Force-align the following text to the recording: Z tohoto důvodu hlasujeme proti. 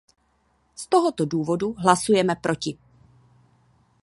Z 0.75 0.87
tohoto 0.87 1.25
důvodu 1.25 1.75
hlasujeme 1.77 2.35
proti. 2.35 2.77